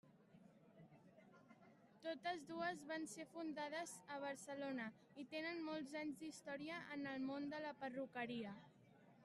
Totes 2.05 2.45
dues 2.51 2.81
van 2.91 3.03
ser 3.11 3.27
fundades 3.33 3.93
a 4.15 4.19
Barcelona 4.25 4.87
i 5.25 5.29
tenen 5.37 5.61
molts 5.69 5.95
anys 6.05 6.19
d'història 6.25 6.83
en 6.97 7.09
el 7.15 7.25
món 7.31 7.49
de 7.53 7.61
la 7.67 7.79
perruqueria. 7.85 8.59